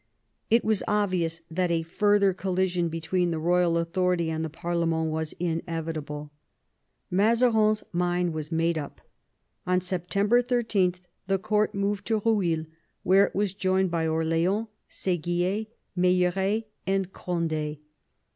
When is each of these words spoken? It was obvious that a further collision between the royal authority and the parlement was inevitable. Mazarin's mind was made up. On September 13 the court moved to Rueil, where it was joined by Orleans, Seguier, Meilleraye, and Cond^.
It 0.49 0.65
was 0.65 0.81
obvious 0.87 1.41
that 1.51 1.69
a 1.69 1.83
further 1.83 2.33
collision 2.33 2.89
between 2.89 3.29
the 3.29 3.37
royal 3.37 3.77
authority 3.77 4.31
and 4.31 4.43
the 4.43 4.49
parlement 4.49 5.11
was 5.11 5.35
inevitable. 5.39 6.31
Mazarin's 7.11 7.83
mind 7.93 8.33
was 8.33 8.51
made 8.51 8.79
up. 8.79 8.99
On 9.67 9.79
September 9.79 10.41
13 10.41 10.95
the 11.27 11.37
court 11.37 11.75
moved 11.75 12.07
to 12.07 12.17
Rueil, 12.19 12.65
where 13.03 13.25
it 13.27 13.35
was 13.35 13.53
joined 13.53 13.91
by 13.91 14.07
Orleans, 14.07 14.65
Seguier, 14.87 15.67
Meilleraye, 15.95 16.63
and 16.87 17.13
Cond^. 17.13 17.77